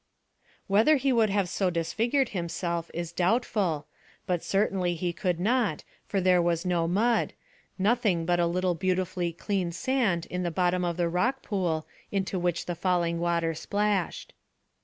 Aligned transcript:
Whether 0.65 0.95
he 0.95 1.13
would 1.13 1.29
have 1.29 1.47
so 1.47 1.69
disfigured 1.69 2.29
himself 2.29 2.89
is 2.91 3.11
doubtful, 3.11 3.85
but 4.25 4.43
certainly 4.43 4.95
he 4.95 5.13
could 5.13 5.39
not, 5.39 5.83
for 6.07 6.19
there 6.19 6.41
was 6.41 6.65
no 6.65 6.87
mud, 6.87 7.33
nothing 7.77 8.25
but 8.25 8.39
a 8.39 8.47
little 8.47 8.73
beautifully 8.73 9.31
clean 9.31 9.71
sand 9.71 10.25
in 10.31 10.41
the 10.41 10.49
bottom 10.49 10.83
of 10.83 10.97
the 10.97 11.07
rock 11.07 11.43
pool 11.43 11.85
into 12.11 12.39
which 12.39 12.65
the 12.65 12.73
falling 12.73 13.19
water 13.19 13.53
splashed. 13.53 14.33